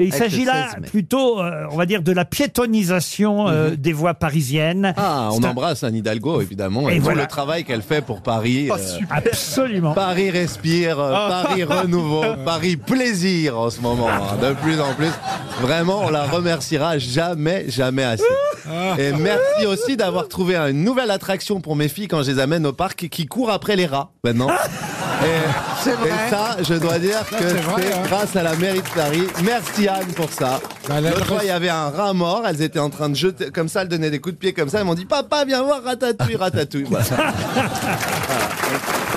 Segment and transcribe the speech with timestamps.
[0.00, 0.88] Et il s'agit là 16 mai.
[0.88, 4.94] plutôt, euh, on va dire, de la piétonisation euh, des voies parisiennes.
[4.96, 7.22] Ah, on C'est un- embrasse Anne Hidalgo, évidemment, Et et, tout voilà.
[7.22, 8.68] le travail qu'elle fait pour Paris.
[8.72, 8.98] Oh, euh.
[9.10, 9.92] Absolument.
[9.92, 15.10] Paris respire, euh, Paris renouveau, Paris plaisir en ce moment, hein, de plus en plus.
[15.60, 18.24] Vraiment, on la remerciera jamais, jamais assez.
[18.98, 22.66] Et merci aussi d'avoir trouvé une nouvelle attraction pour mes filles quand je les amène
[22.66, 24.48] au parc qui court après les rats maintenant.
[25.22, 28.02] Et, et ça, je dois dire que c'est hein.
[28.04, 29.26] grâce à la mairie de Paris.
[29.44, 30.60] Merci Anne pour ça.
[30.88, 32.42] Bah, la- L'autre fois, il y avait un rat mort.
[32.46, 34.68] Elles étaient en train de jeter comme ça, elles donnaient des coups de pied comme
[34.68, 34.78] ça.
[34.80, 36.86] Elles m'ont dit Papa, viens voir Ratatouille, Ratatouille.
[36.88, 37.04] Voilà.
[37.04, 37.32] Voilà.